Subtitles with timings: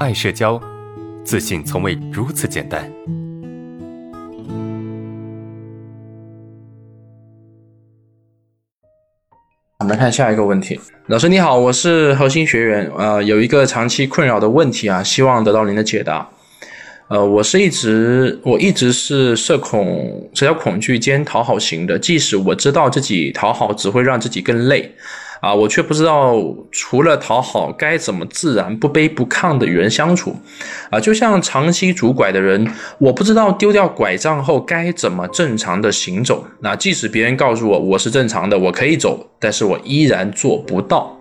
[0.00, 0.60] 爱社交，
[1.24, 2.90] 自信从未如此简单。
[9.78, 10.80] 我们来看下一个问题。
[11.06, 16.28] 老师你好，我是核心学员，呃，有一个长期困扰的问题啊，希望得到您的解答。
[17.14, 24.92] 呃，我是一直我一直是社恐、社交恐惧兼讨好型的，即使我知道自己讨好只会让自己更累。
[25.40, 26.34] 啊，我却不知道
[26.72, 30.34] 除了讨好，该怎么自然不卑不亢的与人相处。
[30.90, 32.66] 啊，就像长期拄拐的人，
[32.98, 36.44] 我不知道丢掉拐杖后该怎么正常的行走。
[36.58, 41.13] 那即使别人告诉我我是正常的，我可以走，但是我依然做不到。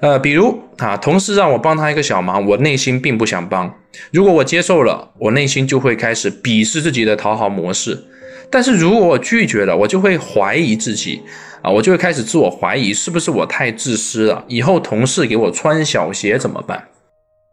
[0.00, 3.72] 呃，比如啊，同事让我帮他一个小忙，我内心并不想帮。
[4.12, 8.04] 如果我接受了，我内心就会开始鄙视自己的讨好模式。
[8.50, 11.22] 但是如果我拒绝了，我就会怀疑自己。
[11.62, 14.44] 啊，我就会开始自我怀疑，是不是我太自私了？
[14.46, 16.84] 以后同事给我穿小鞋怎么办？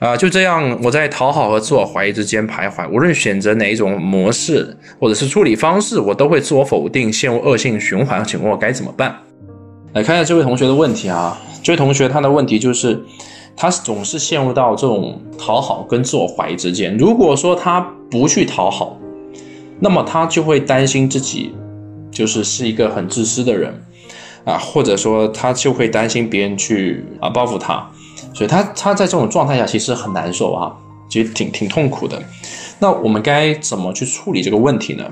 [0.00, 2.86] 啊，就这样，我在讨好和自我怀疑之间徘徊。
[2.90, 8.22] 无论选择哪一种模式或者是处理方式，我都会自我否定，陷入恶性循环。
[8.24, 9.16] 请问我该怎么办？
[9.94, 13.02] 来看一下这位同学的问题啊，这位同学他的问题就是，
[13.56, 16.96] 他总是陷入到这种讨好跟自我怀疑之间。
[16.96, 18.96] 如果说他不去讨好，
[19.80, 21.54] 那么他就会担心自己
[22.10, 23.74] 就是是一个很自私的人。
[24.44, 27.82] 啊，或者说他就会担心别人去啊报复他，
[28.34, 30.70] 所以他他在这种状态下其实很难受啊，
[31.08, 32.22] 其实挺挺痛苦的。
[32.78, 35.10] 那我们该怎么去处理这个问题呢？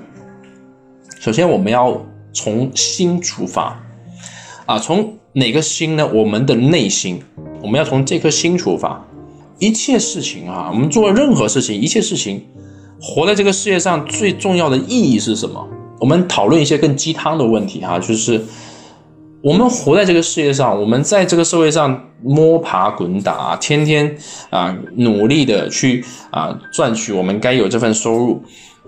[1.19, 1.98] 首先我们要
[2.34, 3.81] 从心出发
[4.66, 6.08] 啊，从哪个心呢？
[6.12, 7.22] 我们的内心，
[7.62, 9.05] 我们要从这颗心出发。
[9.58, 12.42] 一切事情啊，我们做任何事情，一切事情，
[13.00, 15.68] 活在这个世界上最重要的意义是什么？
[16.00, 18.44] 我们讨论一些更鸡汤的问题哈，就是。
[19.44, 24.16] 我们活在这个世界上，我们在这个社会上摸爬滚打，天天
[24.50, 28.40] 啊努力的去啊赚取我们该有这份收入，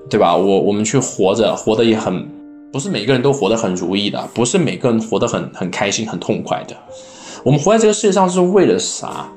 [0.08, 0.36] 对吧？
[0.36, 2.28] 我我们去活着，活得也很，
[2.75, 6.74] 不是每个人都活得很如意的，不是每个人活得很很开心、很痛快的。
[7.45, 9.29] 我们活在这个世界上是为了啥？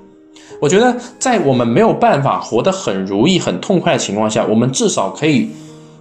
[0.59, 5.49] 我觉得在我们没有办法活得很如意、很痛快的情况下，我们至少可以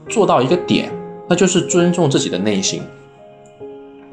[0.08, 0.90] 做到一个点，
[1.28, 2.80] 那就是尊重自己的内心，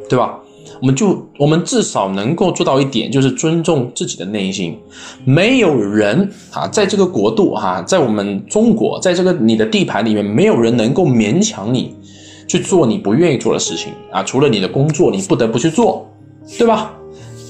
[0.09, 0.37] 对吧？
[0.81, 4.77] 我们就，我们至少能够做到一点，就是尊重自己的内心。
[5.23, 11.95] 没有人啊，在这个国度哈，在我们中国，在这个你的地盘里面，没有人能够勉强你
[12.47, 14.23] 去做你不愿意做的事情啊。
[14.23, 16.09] 除了你的工作你不得不去做，
[16.57, 16.93] 对吧？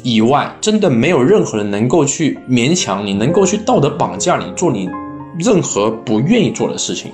[0.03, 4.89] 以外，真的没有任何人能够去勉强你，能够去道德绑架你做你
[5.39, 7.11] 任何不愿意做的事情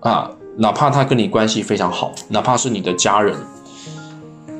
[0.00, 0.30] 啊。
[0.56, 3.36] 哪怕他跟你关系非常好，哪怕是你的家人，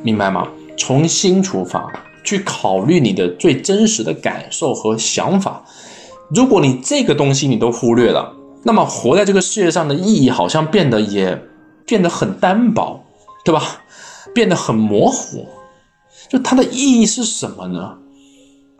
[0.02, 0.48] 明白吗？
[0.76, 1.92] 从心出发，
[2.24, 5.62] 去考虑你的最真实的感受和想法。
[6.34, 8.32] 如果你这个东西你都忽略了，
[8.62, 11.40] 那么活在这个世界上的意义好像变得也
[11.90, 13.04] 变得很单薄，
[13.44, 13.82] 对吧？
[14.32, 15.46] 变得很模糊。
[16.28, 17.98] 就它的意义是什么呢？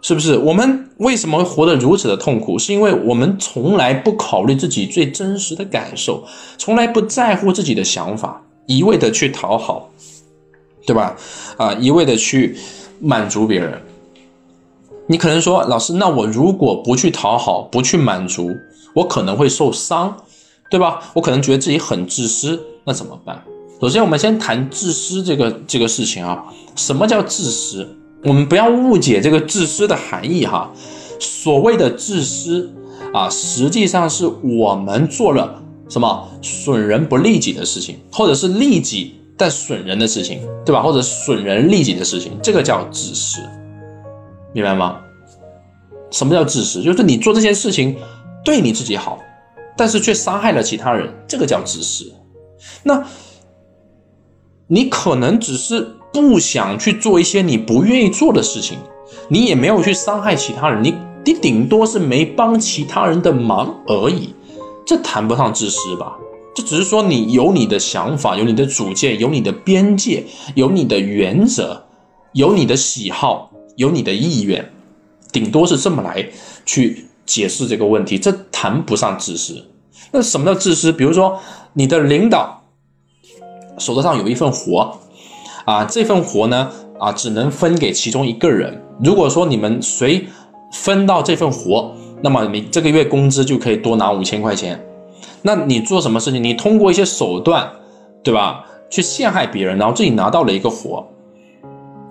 [0.01, 2.59] 是不是我们为什么活得如此的痛苦？
[2.59, 6.25] 是因为我们从来不考虑自己最真实的感受，
[6.57, 9.91] 从来不在乎自己的想法，一味的去讨好。
[10.87, 11.15] 对吧？
[11.59, 12.57] 啊，一味的去
[13.01, 13.81] 满足别人，
[15.07, 18.57] 你可能说，老师，那我如果不去讨好，不去满足，
[18.95, 20.17] 我可能会受伤，
[20.71, 21.01] 对吧？
[21.13, 23.43] 我可能觉得自己很自私，那怎么办？
[23.81, 26.45] 首先，我们先谈自私这个这个事情啊。
[26.77, 27.89] 什么叫自私？
[28.25, 30.71] 我们不要误解这个自私的含义哈。
[31.19, 32.71] 所谓的自私
[33.13, 39.17] 啊，实际上是我们做了什么损人不利己的事情，或者是利己。
[39.41, 40.83] 但损人的事情，对吧？
[40.83, 43.41] 或者损人利己的事情，这个叫自私，
[44.53, 45.01] 明白吗？
[46.11, 46.83] 什么叫自私？
[46.83, 47.97] 就是你做这件事情
[48.45, 49.19] 对你自己好，
[49.79, 52.13] 但是却伤害了其他人，这个叫自私。
[52.83, 53.05] 那，
[54.67, 58.79] 你可能只是不想去做一些你不愿意做的事情，
[59.29, 60.95] 你也没有去伤害其他人，你
[61.25, 64.35] 你顶多是没帮其他人的忙而已，
[64.87, 66.17] 这谈不上自私吧？
[66.55, 70.25] 这只是说你有你的想法，有你的主见，有你的边界，
[70.55, 71.85] 有你的原则，
[72.33, 74.73] 有你的喜好，有你的意愿，
[75.33, 76.29] 顶多是这么来
[76.67, 79.65] 去解释这个问题，这谈不上自私。
[80.11, 80.91] 那什么叫自私？
[80.91, 81.39] 比如说
[81.73, 82.63] 你的领导
[83.79, 84.99] 手头上有一份活，
[85.65, 88.83] 啊，这份活呢，啊，只能分给其中一个人。
[89.03, 90.27] 如果说你们谁
[90.73, 94.85] 分到这份活，那么你这个月工资就可以多拿五千块钱。
[95.43, 96.43] 那你做什么事情？
[96.43, 97.71] 你通过一些手段，
[98.23, 98.67] 对吧？
[98.91, 101.07] 去陷害别人，然后自己拿到了一个活，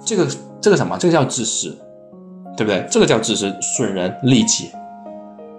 [0.03, 0.25] 这个
[0.61, 0.97] 这个什么？
[0.97, 1.77] 这个叫自私，
[2.55, 2.87] 对不对？
[2.89, 4.69] 这个叫自私，损人利己，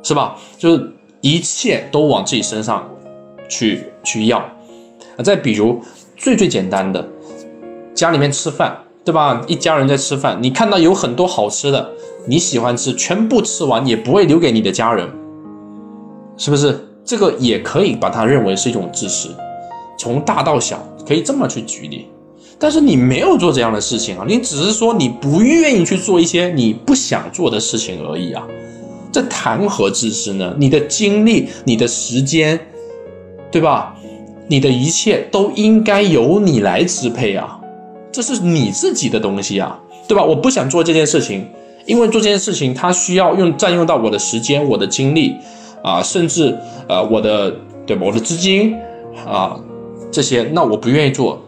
[0.02, 0.34] 是是吧？
[0.58, 2.88] 就是一切都往自己身上
[3.48, 4.38] 去去要。
[4.38, 5.80] 啊，再比如
[6.16, 7.06] 最最简单的，
[7.94, 9.42] 家里面吃饭，对吧？
[9.46, 11.90] 一家人在吃饭，你看到有很多好吃的，
[12.26, 15.08] 你喜欢吃，全部吃完也不会留给你的家人，
[16.36, 16.86] 是不是？
[17.02, 19.30] 这个也可以把它认为是一种自私。
[19.98, 22.06] 从大到小，可以这么去举例。
[22.58, 28.46] 但是你没有做这样的事情啊，你只是说你不愿意去做一些你不想做的事情而已啊，
[29.10, 30.54] 这谈何自私呢？
[30.58, 32.60] 你的精力、你的时间，
[33.50, 33.94] 对吧？
[34.48, 37.60] 你的一切都应该由你来支配啊，
[38.10, 40.24] 这是你自己的东西啊，对吧？
[40.24, 41.46] 我不想做这件事情，
[41.86, 45.36] 因为做这件事情它需要用占用到我的时间、我的精力
[45.82, 46.56] 啊，甚至
[46.88, 47.54] 呃我的
[47.86, 48.02] 对吧？
[48.06, 48.74] 我的资金
[49.26, 49.58] 啊
[50.10, 51.40] 这些，那我不愿意做。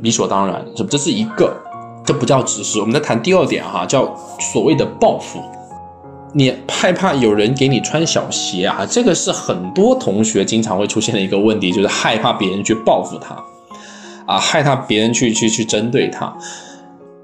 [0.00, 0.90] 理所当然，是不？
[0.90, 1.56] 这是一个，
[2.04, 2.78] 这不叫自私。
[2.80, 5.40] 我们再谈第二点哈，叫所谓的报复。
[6.36, 8.84] 你害怕有人给你穿小鞋啊？
[8.84, 13.36] 这个是很多同学经常会出现的一个问题，就是害怕别人去报复他，
[14.26, 16.36] 啊，害怕别人去去去针对他。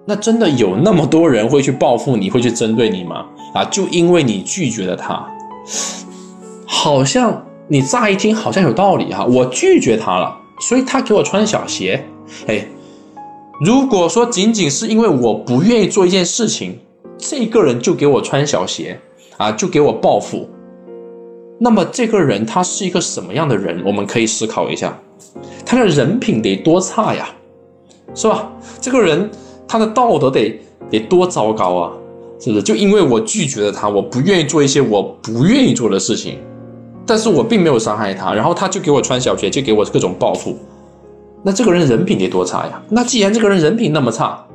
[0.07, 3.27] 那真的有那么多人会去报复你，会去针对你吗？
[3.53, 5.27] 啊，就因为你拒绝了他，
[6.65, 12.05] 好像你乍一听好像有道理哈，我拒绝他了，所以他给我穿小鞋。
[12.47, 12.65] 哎，
[13.61, 16.79] 如果说仅仅是因为我不愿意做一件事情，
[17.21, 18.99] 这个人就给我穿小鞋
[19.37, 20.49] 啊，就给我报复，
[21.59, 23.83] 那么这个人他是一个什么样的人？
[23.85, 24.99] 我们可以思考一下，
[25.65, 27.29] 他的人品得多差呀，
[28.15, 28.51] 是吧？
[28.81, 29.31] 这个人
[29.69, 30.59] 他的道德得
[30.91, 31.93] 得多糟糕啊，
[32.41, 32.63] 是不是？
[32.63, 36.39] 就因为我拒绝了他，我不愿意做一些我不愿意做的事情，
[37.07, 40.57] 但是我并没有伤害他，然后他就给我穿小鞋，就给我各种报复。
[41.43, 42.83] 那这个人人品得多差呀？
[42.89, 44.47] 那既然这个人人品那么差，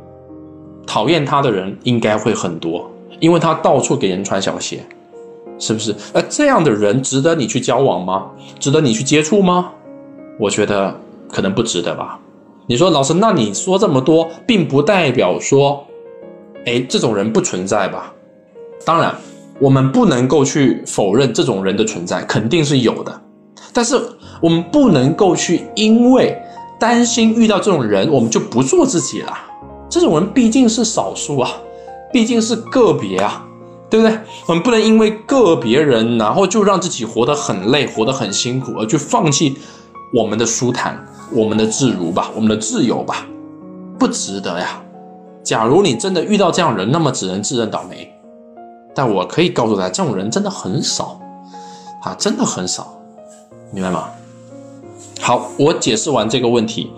[0.86, 2.90] 讨厌他的人应该会很多，
[3.20, 4.80] 因为他到处给人穿小鞋，
[5.60, 5.96] 是不是？
[6.14, 8.28] 那这样的人值得你去交往吗？
[8.60, 9.72] 值得你去接触吗？
[10.40, 10.96] 我觉得
[11.32, 12.20] 可能不值得吧。
[12.68, 15.86] 你说老师，那你说这么多，并不代表说，
[16.66, 18.14] 哎，这种人不存在吧？
[18.86, 19.16] 当然，
[19.60, 23.22] 我们不能够去否认这种人的存在，肯定是有的，
[23.74, 24.00] 但是
[24.42, 26.38] 我们不能够去因为。
[26.78, 29.32] 担心遇到这种人，我们就不做自己了。
[29.96, 31.50] 这种人毕竟是少数啊，
[32.12, 33.48] 毕竟是个别啊，
[33.90, 34.20] 对不对？
[34.46, 39.56] 我们不能因为个别人，然后就让自己活得很累，活得很辛苦，而去放弃
[40.14, 41.02] 我们的舒坦、
[41.32, 43.26] 我们的自如吧，我们的自由吧，
[43.98, 44.82] 不值得呀。
[45.44, 48.12] 假如你真的遇到这样人，那么只能自认倒霉。
[48.94, 51.18] 但我可以告诉大家，这种人真的很少
[52.04, 53.00] 啊，真的很少，
[53.72, 54.10] 明白吗？
[55.22, 56.92] 好，我解释完这个问题，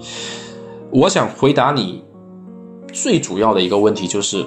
[0.89, 2.03] 我想回答你
[3.03, 4.43] 最主要的一个问题就是，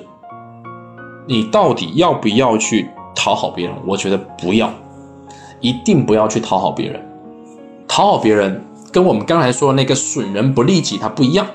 [1.28, 3.76] 你到底要不要去讨好别人？
[3.86, 4.68] 我觉得不要，
[5.60, 7.00] 一定不要去讨好别人。
[7.86, 8.60] 讨好别人
[8.90, 11.46] 跟我们刚才说的那个损人不利己，它不一样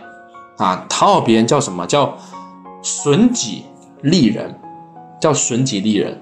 [0.55, 0.85] 啊。
[0.87, 2.17] 讨好别人叫什么叫
[2.81, 3.65] 损己
[4.01, 4.57] 利人？
[5.19, 6.21] 叫损己利人。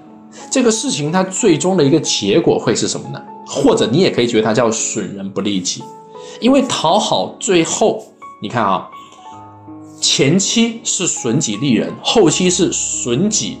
[0.50, 3.22] 这个事情它最终的一个结果会是什么呢？
[3.46, 5.84] 或者你也可以觉得它叫损人不利己，
[6.40, 8.02] 因为讨好最后
[8.42, 8.90] 你看啊，
[10.04, 13.56] 前期是损己利人，后期是损己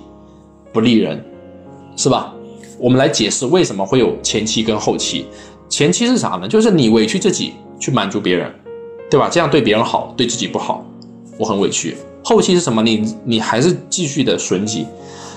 [0.74, 1.24] 不利人，
[1.96, 2.34] 是吧？
[2.78, 5.24] 我们来解释为什么会有前期跟后期。
[5.70, 6.46] 前期是啥呢？
[6.46, 8.54] 就是你委屈自己去满足别人，
[9.10, 9.26] 对吧？
[9.32, 10.84] 这样对别人好，对自己不好，
[11.38, 11.96] 我很委屈。
[12.22, 12.82] 后期是什么？
[12.82, 14.86] 你你还是继续的损己，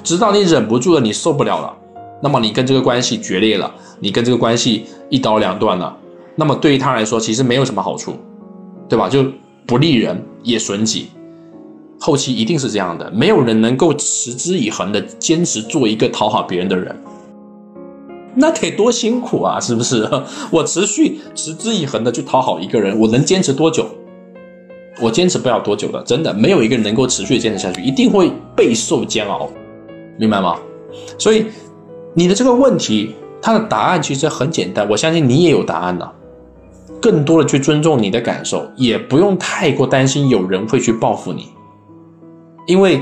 [0.03, 1.73] 直到你忍不住了，你受不了了。
[2.21, 5.95] 那么你跟这个关系决裂了，你跟这个关系一刀两断了，
[6.35, 8.13] 那么对于他来说其实没有什么好处，
[8.89, 9.07] 对吧？
[9.07, 9.25] 就
[9.67, 11.07] 不利人也损己，
[11.99, 16.95] 后期一定是这样的，没有人能够持之以恒的坚持做一个讨好别人的人，
[18.33, 20.09] 那得多辛苦啊，是不是？
[20.49, 23.85] 我持续持之以恒的去讨好一个人，我能坚持多久？
[25.01, 29.49] 我坚持不了多久的，真的没有一个人能够持续坚持下去，一定会备受煎熬，
[30.17, 30.57] 明白吗？
[31.19, 31.45] 所以。
[32.13, 36.11] 你的这个问题，它的答案其实很简单，我相信你也有答案了。
[37.01, 41.49] 更多的去尊重你的感受，也不用太过担心有人会去报复你，
[42.65, 43.01] 因为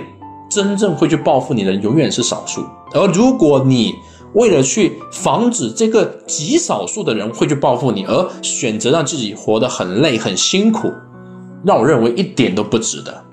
[0.50, 2.64] 真正会去报复你的人永远是少数。
[2.94, 3.96] 而如果你
[4.34, 10.92] 为了去防止这个极少数的人会去报复你，而选择让自己活得很累很辛苦，
[11.64, 13.24] 让我认为一点都不值得。